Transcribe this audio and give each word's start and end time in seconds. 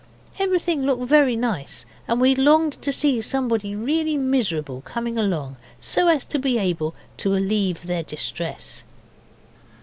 Everything 0.39 0.81
looked 0.81 1.03
very 1.03 1.35
nice, 1.35 1.85
and 2.07 2.19
we 2.19 2.33
longed 2.33 2.81
to 2.81 2.91
see 2.91 3.21
somebody 3.21 3.75
really 3.75 4.17
miserable 4.17 4.81
come 4.81 5.05
along 5.05 5.57
so 5.79 6.07
as 6.07 6.25
to 6.25 6.39
be 6.39 6.57
able 6.57 6.95
to 7.17 7.35
allieve 7.37 7.85
their 7.85 8.01
distress. 8.01 8.83